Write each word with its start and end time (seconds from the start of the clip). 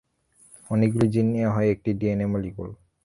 অনেকগুলি 0.69 1.07
জীন 1.09 1.25
নিয়ে 1.33 1.49
হয় 1.49 1.67
একটি 1.71 1.89
ডিএনএ 1.99 2.27
মলিকুল। 2.27 2.69